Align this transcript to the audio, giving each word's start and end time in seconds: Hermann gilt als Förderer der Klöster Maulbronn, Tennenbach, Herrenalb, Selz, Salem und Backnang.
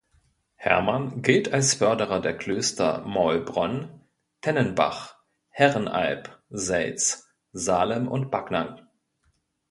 Hermann 0.55 1.21
gilt 1.21 1.53
als 1.53 1.75
Förderer 1.75 2.21
der 2.21 2.35
Klöster 2.35 3.01
Maulbronn, 3.05 4.01
Tennenbach, 4.41 5.15
Herrenalb, 5.49 6.41
Selz, 6.49 7.29
Salem 7.51 8.07
und 8.07 8.31
Backnang. 8.31 8.79